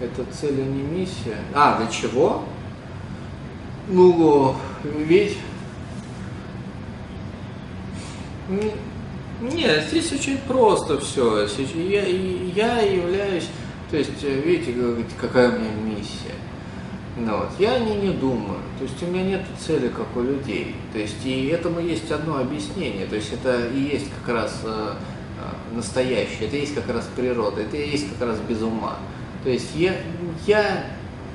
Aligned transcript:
это 0.00 0.24
цель, 0.32 0.60
а 0.60 0.64
не 0.64 0.82
миссия. 0.82 1.38
А, 1.54 1.78
для 1.78 1.86
чего? 1.88 2.44
Ну, 3.88 4.54
ведь... 4.82 5.38
Нет, 9.40 9.84
здесь 9.88 10.12
очень 10.12 10.38
просто 10.38 10.98
все. 11.00 11.46
Я, 11.74 12.06
я 12.06 12.80
являюсь, 12.80 13.48
то 13.90 13.96
есть, 13.96 14.22
видите, 14.22 14.74
какая 15.20 15.50
у 15.50 15.58
меня 15.58 15.70
миссия. 15.96 16.34
Ну, 17.16 17.38
вот, 17.38 17.50
я 17.60 17.78
не, 17.78 17.94
не 17.94 18.10
думаю, 18.10 18.58
то 18.76 18.84
есть 18.84 19.00
у 19.02 19.06
меня 19.06 19.22
нет 19.22 19.42
цели, 19.64 19.88
как 19.88 20.16
у 20.16 20.20
людей. 20.20 20.74
То 20.92 20.98
есть 20.98 21.24
и 21.24 21.46
этому 21.46 21.78
есть 21.78 22.10
одно 22.10 22.38
объяснение, 22.38 23.06
то 23.06 23.14
есть 23.14 23.32
это 23.32 23.68
и 23.68 23.80
есть 23.80 24.06
как 24.18 24.34
раз 24.34 24.60
э, 24.64 24.94
э 25.38 25.74
настоящее, 25.76 26.48
это 26.48 26.56
есть 26.56 26.74
как 26.74 26.88
раз 26.88 27.08
природа, 27.14 27.62
это 27.62 27.76
и 27.76 27.88
есть 27.88 28.08
как 28.10 28.28
раз 28.28 28.38
без 28.40 28.62
ума. 28.62 28.96
То 29.44 29.50
есть 29.50 29.68
я, 29.74 29.94
я, 30.46 30.86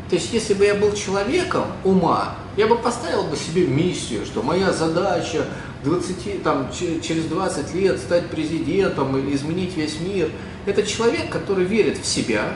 то 0.09 0.15
есть 0.15 0.33
если 0.33 0.55
бы 0.55 0.65
я 0.65 0.75
был 0.75 0.93
человеком 0.93 1.65
ума, 1.83 2.35
я 2.57 2.67
бы 2.67 2.75
поставил 2.75 3.23
бы 3.23 3.37
себе 3.37 3.67
миссию, 3.67 4.25
что 4.25 4.41
моя 4.41 4.73
задача 4.73 5.45
20, 5.83 6.43
там, 6.43 6.71
через 6.71 7.25
20 7.25 7.73
лет 7.75 7.99
стать 7.99 8.27
президентом 8.27 9.15
или 9.15 9.35
изменить 9.35 9.77
весь 9.77 9.99
мир. 10.01 10.29
Это 10.65 10.83
человек, 10.83 11.29
который 11.29 11.65
верит 11.65 11.99
в 11.99 12.05
себя, 12.05 12.53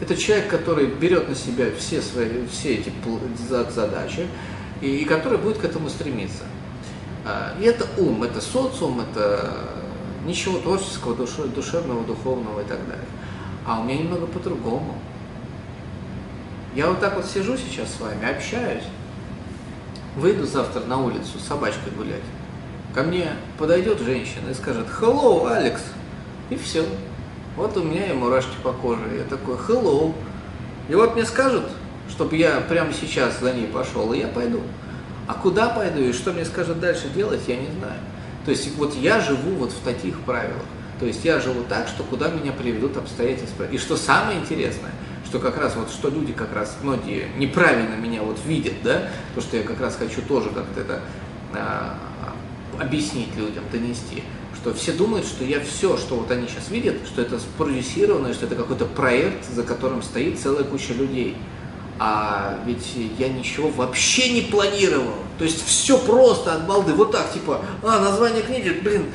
это 0.00 0.16
человек, 0.16 0.48
который 0.48 0.86
берет 0.86 1.28
на 1.28 1.34
себя 1.34 1.66
все, 1.78 2.02
свои, 2.02 2.28
все 2.52 2.74
эти 2.74 2.92
задачи 3.74 4.26
и, 4.82 4.98
и 4.98 5.04
который 5.04 5.38
будет 5.38 5.58
к 5.58 5.64
этому 5.64 5.88
стремиться. 5.88 6.42
А, 7.24 7.54
и 7.60 7.64
это 7.64 7.86
ум, 7.96 8.22
это 8.22 8.40
социум, 8.40 9.00
это 9.00 9.52
ничего 10.26 10.58
творческого, 10.58 11.14
душевного, 11.14 12.04
духовного 12.04 12.60
и 12.60 12.64
так 12.64 12.78
далее. 12.86 13.06
А 13.66 13.80
у 13.80 13.84
меня 13.84 13.98
немного 13.98 14.26
по-другому. 14.26 14.94
Я 16.74 16.88
вот 16.88 17.00
так 17.00 17.16
вот 17.16 17.26
сижу 17.26 17.56
сейчас 17.56 17.94
с 17.94 18.00
вами, 18.00 18.30
общаюсь, 18.30 18.84
выйду 20.14 20.46
завтра 20.46 20.80
на 20.80 20.98
улицу 20.98 21.38
с 21.38 21.46
собачкой 21.46 21.92
гулять. 21.96 22.22
Ко 22.94 23.02
мне 23.02 23.28
подойдет 23.58 24.00
женщина 24.00 24.50
и 24.50 24.54
скажет 24.54 24.86
«Hello, 25.00 25.50
Алекс!» 25.50 25.82
И 26.48 26.56
все. 26.56 26.84
Вот 27.56 27.76
у 27.76 27.82
меня 27.82 28.06
и 28.06 28.12
мурашки 28.12 28.54
по 28.62 28.72
коже. 28.72 29.02
Я 29.16 29.24
такой 29.24 29.56
«Hello!» 29.56 30.14
И 30.88 30.94
вот 30.94 31.14
мне 31.14 31.24
скажут, 31.24 31.64
чтобы 32.08 32.36
я 32.36 32.60
прямо 32.60 32.92
сейчас 32.92 33.40
за 33.40 33.52
ней 33.52 33.66
пошел, 33.66 34.12
и 34.12 34.20
я 34.20 34.28
пойду. 34.28 34.60
А 35.26 35.34
куда 35.34 35.68
пойду 35.68 36.00
и 36.00 36.12
что 36.12 36.32
мне 36.32 36.44
скажут 36.44 36.78
дальше 36.78 37.08
делать, 37.08 37.40
я 37.48 37.56
не 37.56 37.68
знаю. 37.78 37.98
То 38.44 38.52
есть 38.52 38.76
вот 38.76 38.94
я 38.94 39.20
живу 39.20 39.56
вот 39.56 39.72
в 39.72 39.80
таких 39.80 40.20
правилах. 40.20 40.62
То 40.98 41.06
есть 41.06 41.24
я 41.24 41.40
живу 41.40 41.62
так, 41.68 41.88
что 41.88 42.02
куда 42.02 42.28
меня 42.28 42.52
приведут 42.52 42.96
обстоятельства. 42.96 43.64
И 43.64 43.78
что 43.78 43.96
самое 43.96 44.38
интересное, 44.38 44.92
что 45.26 45.38
как 45.38 45.58
раз 45.58 45.76
вот, 45.76 45.90
что 45.90 46.08
люди 46.08 46.32
как 46.32 46.54
раз, 46.54 46.78
многие 46.82 47.28
неправильно 47.36 47.94
меня 47.96 48.22
вот 48.22 48.38
видят, 48.46 48.74
да, 48.82 49.08
то, 49.34 49.40
что 49.40 49.56
я 49.56 49.62
как 49.62 49.80
раз 49.80 49.96
хочу 49.96 50.22
тоже 50.22 50.50
как-то 50.50 50.80
это 50.80 51.00
а, 51.52 51.98
объяснить 52.80 53.34
людям, 53.36 53.64
донести, 53.70 54.22
что 54.54 54.72
все 54.72 54.92
думают, 54.92 55.26
что 55.26 55.44
я 55.44 55.60
все, 55.60 55.96
что 55.96 56.16
вот 56.16 56.30
они 56.30 56.48
сейчас 56.48 56.70
видят, 56.70 56.96
что 57.06 57.22
это 57.22 57.38
спродюсировано, 57.38 58.32
что 58.32 58.46
это 58.46 58.54
какой-то 58.56 58.86
проект, 58.86 59.48
за 59.48 59.62
которым 59.62 60.02
стоит 60.02 60.38
целая 60.38 60.64
куча 60.64 60.92
людей. 60.94 61.36
А 61.98 62.58
ведь 62.66 62.94
я 63.18 63.28
ничего 63.28 63.70
вообще 63.70 64.30
не 64.30 64.42
планировал. 64.42 65.14
То 65.38 65.44
есть 65.44 65.64
все 65.66 65.98
просто 65.98 66.54
от 66.54 66.66
балды. 66.66 66.92
Вот 66.92 67.12
так, 67.12 67.32
типа, 67.32 67.62
а, 67.82 68.00
название 68.00 68.42
книги, 68.42 68.70
блин, 68.82 69.06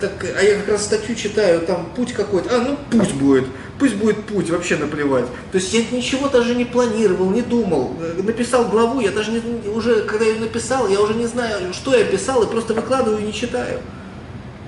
так, 0.00 0.12
а 0.38 0.42
я 0.42 0.56
как 0.56 0.68
раз 0.68 0.84
статью 0.84 1.14
читаю, 1.14 1.60
там 1.60 1.90
путь 1.96 2.12
какой-то, 2.12 2.54
а, 2.54 2.60
ну 2.60 2.76
путь 2.90 3.12
будет, 3.14 3.46
пусть 3.78 3.94
будет 3.94 4.24
путь, 4.24 4.50
вообще 4.50 4.76
наплевать. 4.76 5.26
То 5.52 5.58
есть 5.58 5.72
я 5.72 5.82
ничего 5.90 6.28
даже 6.28 6.54
не 6.54 6.64
планировал, 6.64 7.30
не 7.30 7.42
думал. 7.42 7.94
Написал 8.22 8.66
главу, 8.66 9.00
я 9.00 9.10
даже 9.10 9.30
не, 9.32 9.68
уже, 9.68 10.02
когда 10.02 10.24
я 10.24 10.38
написал, 10.38 10.88
я 10.88 11.00
уже 11.00 11.14
не 11.14 11.26
знаю, 11.26 11.72
что 11.72 11.94
я 11.94 12.04
писал, 12.04 12.42
и 12.42 12.50
просто 12.50 12.74
выкладываю 12.74 13.22
и 13.22 13.26
не 13.26 13.32
читаю. 13.32 13.80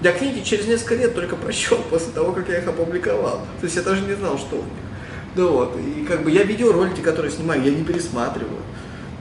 Я 0.03 0.13
книги 0.13 0.41
через 0.41 0.67
несколько 0.67 0.95
лет 0.95 1.15
только 1.15 1.37
прочел 1.37 1.79
после 1.91 2.13
того, 2.13 2.33
как 2.33 2.49
я 2.49 2.59
их 2.59 2.67
опубликовал. 2.67 3.43
То 3.61 3.65
есть 3.65 3.77
я 3.77 3.83
даже 3.83 4.03
не 4.03 4.15
знал, 4.15 4.39
что 4.39 4.57
у 4.57 4.63
них. 4.63 4.90
Да 5.35 5.47
вот, 5.47 5.77
и 5.79 6.05
как 6.05 6.25
бы 6.25 6.31
я 6.31 6.43
видеоролики, 6.43 7.01
которые 7.01 7.31
снимаю, 7.31 7.63
я 7.63 7.71
не 7.71 7.85
пересматриваю. 7.85 8.61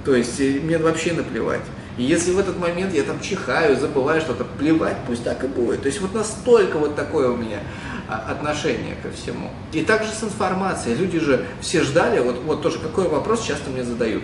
То 0.06 0.16
есть 0.16 0.40
мне 0.40 0.78
вообще 0.78 1.14
наплевать. 1.14 1.62
И 1.98 2.04
если 2.04 2.32
в 2.32 2.40
этот 2.40 2.58
момент 2.58 2.94
я 2.94 3.04
там 3.04 3.20
чихаю, 3.20 3.78
забываю 3.78 4.22
что-то, 4.22 4.46
плевать, 4.46 4.98
пусть 5.06 5.24
так 5.24 5.44
и 5.44 5.48
будет. 5.48 5.82
То 5.82 5.88
есть 5.88 6.00
вот 6.00 6.14
настолько 6.14 6.78
вот 6.78 6.96
такое 6.96 7.30
у 7.30 7.36
меня 7.36 7.60
а, 8.08 8.32
отношение 8.32 8.96
ко 9.04 9.12
всему. 9.12 9.52
И 9.74 9.82
также 9.82 10.10
с 10.12 10.24
информацией. 10.24 10.96
Люди 10.96 11.20
же 11.20 11.46
все 11.62 11.84
ждали, 11.84 12.20
вот, 12.22 12.40
вот 12.46 12.62
тоже 12.62 12.80
какой 12.80 13.08
вопрос 13.10 13.44
часто 13.44 13.70
мне 13.70 13.84
задают. 13.84 14.24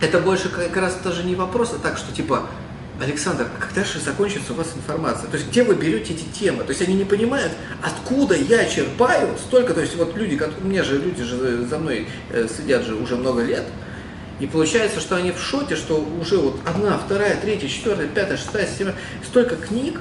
Это 0.00 0.18
больше 0.18 0.50
как 0.50 0.76
раз 0.76 0.98
даже 1.02 1.22
не 1.22 1.36
вопрос, 1.36 1.72
а 1.72 1.78
так, 1.78 1.96
что 1.96 2.12
типа, 2.12 2.42
Александр, 3.00 3.46
когда 3.60 3.84
же 3.84 4.00
закончится 4.00 4.52
у 4.54 4.56
вас 4.56 4.72
информация? 4.74 5.28
То 5.28 5.36
есть 5.36 5.50
где 5.50 5.62
вы 5.62 5.74
берете 5.74 6.14
эти 6.14 6.24
темы? 6.38 6.64
То 6.64 6.70
есть 6.70 6.80
они 6.80 6.94
не 6.94 7.04
понимают, 7.04 7.52
откуда 7.82 8.34
я 8.34 8.64
черпаю 8.64 9.36
столько, 9.38 9.74
то 9.74 9.82
есть 9.82 9.96
вот 9.96 10.16
люди, 10.16 10.40
у 10.62 10.66
меня 10.66 10.82
же 10.82 10.98
люди 10.98 11.22
же 11.22 11.66
за 11.66 11.78
мной 11.78 12.08
э, 12.30 12.48
сидят 12.48 12.84
же 12.84 12.94
уже 12.94 13.16
много 13.16 13.42
лет, 13.42 13.64
и 14.40 14.46
получается, 14.46 15.00
что 15.00 15.16
они 15.16 15.32
в 15.32 15.38
шоте, 15.38 15.76
что 15.76 15.96
уже 16.20 16.38
вот 16.38 16.60
одна, 16.66 16.98
вторая, 16.98 17.38
третья, 17.40 17.68
четвертая, 17.68 18.08
пятая, 18.08 18.38
шестая, 18.38 18.66
седьмая, 18.66 18.96
столько 19.26 19.56
книг, 19.56 20.00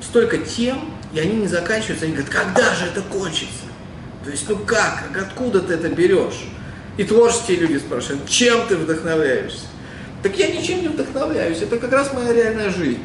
столько 0.00 0.38
тем, 0.38 0.92
и 1.12 1.18
они 1.18 1.34
не 1.34 1.48
заканчиваются, 1.48 2.04
они 2.04 2.14
говорят, 2.14 2.32
когда 2.32 2.74
же 2.74 2.86
это 2.86 3.02
кончится? 3.02 3.64
То 4.24 4.30
есть, 4.30 4.48
ну 4.48 4.56
как, 4.56 5.04
откуда 5.16 5.60
ты 5.60 5.74
это 5.74 5.88
берешь? 5.88 6.44
И 6.96 7.04
творческие 7.04 7.58
люди 7.58 7.78
спрашивают, 7.78 8.28
чем 8.28 8.66
ты 8.66 8.76
вдохновляешься? 8.76 9.66
Так 10.22 10.36
я 10.38 10.48
ничем 10.48 10.82
не 10.82 10.88
вдохновляюсь, 10.88 11.62
это 11.62 11.78
как 11.78 11.92
раз 11.92 12.12
моя 12.12 12.32
реальная 12.32 12.70
жизнь. 12.70 13.02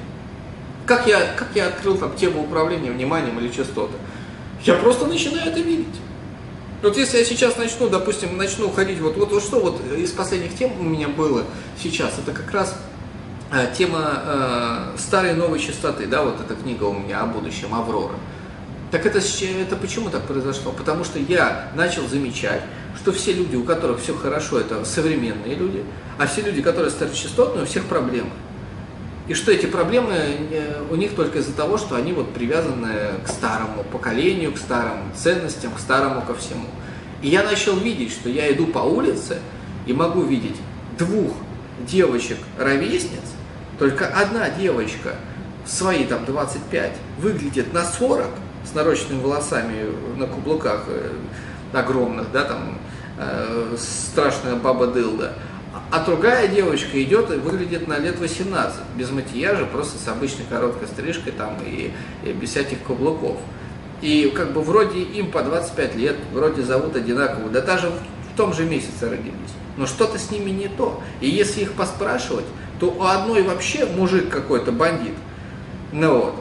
Как 0.86 1.08
я, 1.08 1.34
как 1.36 1.50
я 1.56 1.68
открыл 1.68 1.98
там 1.98 2.16
тему 2.16 2.44
управления 2.44 2.92
вниманием 2.92 3.40
или 3.40 3.50
частоты? 3.50 3.94
Я 4.64 4.76
просто 4.76 5.06
начинаю 5.06 5.50
это 5.50 5.60
видеть. 5.60 5.88
Вот 6.82 6.98
если 6.98 7.20
я 7.20 7.26
сейчас 7.26 7.58
начну, 7.58 7.90
допустим, 7.90 8.38
начну 8.38 8.70
ходить, 8.72 9.00
вот, 9.00 9.16
вот, 9.16 9.32
вот 9.32 9.44
что 9.44 9.60
вот 9.60 9.82
из 9.96 10.12
последних 10.12 10.58
тем 10.58 10.72
у 10.80 10.84
меня 10.84 11.08
было 11.08 11.44
сейчас, 11.82 12.14
это 12.18 12.32
как 12.32 12.52
раз 12.52 12.76
э, 13.52 13.68
тема 13.78 14.24
э, 14.26 14.98
старой 14.98 15.36
новой 15.36 15.60
частоты, 15.60 16.08
да, 16.08 16.24
вот 16.24 16.42
эта 16.42 16.56
книга 16.56 16.86
у 16.86 16.94
меня 16.94 17.22
о 17.22 17.28
будущем, 17.28 17.76
Аврора. 17.76 18.16
Так 18.90 19.06
это, 19.06 19.20
это 19.20 19.76
почему 19.76 20.10
так 20.10 20.24
произошло? 20.24 20.72
Потому 20.72 21.04
что 21.04 21.20
я 21.20 21.72
начал 21.76 22.08
замечать, 22.08 22.62
что 22.97 23.12
все 23.12 23.34
люди, 23.34 23.56
у 23.56 23.63
которых 23.63 24.02
все 24.02 24.16
хорошо, 24.16 24.59
это 24.59 24.85
современные 24.85 25.56
люди, 25.56 25.84
а 26.18 26.28
все 26.28 26.41
люди, 26.41 26.62
которые 26.62 26.91
старочастотные, 26.91 27.63
у 27.63 27.68
всех 27.68 27.85
проблемы. 27.85 28.31
И 29.28 29.34
что 29.34 29.52
эти 29.52 29.66
проблемы 29.66 30.16
у 30.90 30.96
них 30.96 31.16
только 31.16 31.40
из-за 31.40 31.53
того, 31.53 31.78
что 31.78 31.96
они 31.96 32.12
вот 32.12 32.34
привязаны 32.34 32.90
к 33.25 33.30
старому 33.30 33.84
поколению, 33.84 34.51
к 34.51 34.57
старым 34.57 35.13
ценностям, 35.16 35.72
к 35.72 35.80
старому 35.80 36.22
ко 36.22 36.34
всему. 36.34 36.66
И 37.22 37.30
я 37.30 37.44
начал 37.44 37.78
видеть, 37.78 38.12
что 38.12 38.30
я 38.30 38.51
иду 38.51 38.68
по 38.68 38.80
улице 38.80 39.40
и 39.85 39.94
могу 39.94 40.24
видеть 40.24 40.57
двух 40.97 41.34
девочек-ровесниц, 41.88 43.22
только 43.80 44.07
одна 44.07 44.50
девочка 44.50 45.16
свои 45.66 46.03
там 46.06 46.25
25 46.25 46.91
выглядит 47.19 47.74
на 47.74 47.84
40 47.84 48.28
с 48.69 48.74
нарощенными 48.74 49.22
волосами 49.22 49.85
на 50.18 50.28
каблуках 50.28 50.84
э, 50.88 51.13
огромных, 51.74 52.32
да, 52.32 52.44
там 52.44 52.78
э, 53.18 53.76
страшная 53.78 54.56
баба 54.56 54.88
Дылда, 54.88 55.34
а 55.92 56.04
другая 56.04 56.48
девочка 56.48 57.02
идет 57.04 57.32
и 57.32 57.36
выглядит 57.36 57.88
на 57.88 57.98
лет 57.98 58.20
18, 58.20 58.80
без 58.95 59.12
макияжа, 59.12 59.66
просто 59.66 59.98
с 59.98 60.07
обычной 60.07 60.45
короткой 60.50 60.88
стрижкой 60.88 61.34
там 61.34 61.57
и, 61.66 61.92
и 62.24 62.31
без 62.31 62.50
всяких 62.50 62.81
каблуков. 62.84 63.38
И 64.01 64.34
как 64.36 64.54
бы 64.54 64.62
вроде 64.62 65.01
им 65.01 65.31
по 65.31 65.44
25 65.44 65.95
лет, 65.95 66.16
вроде 66.34 66.63
зовут 66.63 66.95
одинаково, 66.95 67.50
да 67.50 67.62
даже 67.62 67.90
в 67.90 68.38
том 68.38 68.54
же 68.54 68.66
месяце 68.66 69.10
родились. 69.10 69.34
Но 69.78 69.86
что-то 69.86 70.18
с 70.18 70.31
ними 70.31 70.50
не 70.50 70.68
то. 70.68 71.01
И 71.22 71.30
если 71.30 71.62
их 71.62 71.74
поспрашивать, 71.74 72.45
то 72.80 72.88
у 72.88 73.04
одной 73.04 73.44
вообще 73.44 73.86
мужик 73.86 74.30
какой-то 74.30 74.72
бандит. 74.72 75.13
Ну 75.92 76.18
вот. 76.18 76.36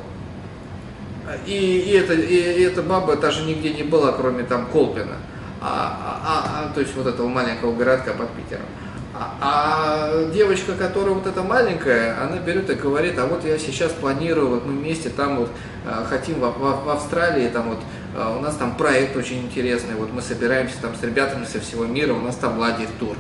И, 1.47 1.53
и, 1.53 1.91
это, 1.93 2.15
и, 2.15 2.35
и 2.35 2.63
эта 2.63 2.83
баба 2.83 3.17
даже 3.17 3.45
нигде 3.45 3.73
не 3.73 3.83
была, 3.83 4.13
кроме 4.13 4.43
там 4.43 4.67
Колпина. 4.67 5.17
А, 5.61 6.23
а, 6.25 6.71
а, 6.71 6.75
то 6.75 6.81
есть 6.81 6.95
вот 6.95 7.07
этого 7.07 7.29
маленького 7.29 7.75
городка 7.75 8.13
под 8.13 8.31
Питером. 8.31 8.65
А, 9.13 9.37
а 9.41 10.31
девочка, 10.33 10.75
которая 10.75 11.15
вот 11.15 11.27
эта 11.27 11.43
маленькая, 11.43 12.17
она 12.23 12.39
берет 12.39 12.71
и 12.71 12.75
говорит, 12.75 13.19
а 13.19 13.27
вот 13.27 13.45
я 13.45 13.59
сейчас 13.59 13.93
планирую, 13.93 14.49
вот 14.49 14.65
мы 14.65 14.73
вместе 14.73 15.11
там 15.11 15.37
вот 15.37 15.51
а, 15.85 16.07
хотим 16.09 16.37
в, 16.37 16.49
в, 16.49 16.85
в 16.85 16.89
Австралии, 16.89 17.49
там 17.49 17.71
вот 17.71 17.81
а, 18.17 18.37
у 18.39 18.41
нас 18.41 18.57
там 18.57 18.77
проект 18.77 19.17
очень 19.17 19.43
интересный, 19.43 19.97
вот 19.97 20.13
мы 20.13 20.23
собираемся 20.23 20.77
там 20.81 20.95
с 20.95 21.03
ребятами 21.03 21.45
со 21.45 21.61
всего 21.61 21.85
мира, 21.85 22.15
у 22.15 22.21
нас 22.21 22.37
там 22.37 22.59
лагерь-тур. 22.59 23.17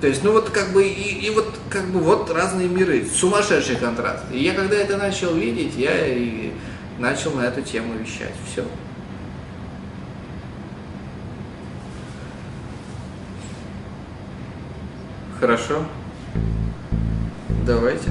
То 0.00 0.06
есть, 0.06 0.22
ну 0.22 0.32
вот 0.32 0.50
как 0.50 0.68
бы, 0.68 0.86
и, 0.86 1.26
и 1.26 1.30
вот 1.30 1.48
как 1.70 1.86
бы 1.86 1.98
вот 1.98 2.30
разные 2.30 2.68
миры, 2.68 3.04
сумасшедший 3.06 3.76
контраст. 3.76 4.24
И 4.30 4.38
я 4.38 4.54
когда 4.54 4.76
это 4.76 4.96
начал 4.98 5.34
видеть, 5.34 5.74
я 5.76 6.06
и 6.06 6.52
начал 6.98 7.32
на 7.32 7.46
эту 7.46 7.62
тему 7.62 7.94
вещать. 7.94 8.34
Все. 8.52 8.62
Хорошо? 15.40 15.84
Давайте. 17.66 18.10